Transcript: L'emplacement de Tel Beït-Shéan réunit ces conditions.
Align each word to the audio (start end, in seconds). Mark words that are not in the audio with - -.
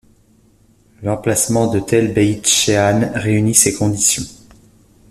L'emplacement 1.03 1.67
de 1.71 1.79
Tel 1.79 2.11
Beït-Shéan 2.11 3.11
réunit 3.13 3.53
ces 3.53 3.75
conditions. 3.75 4.23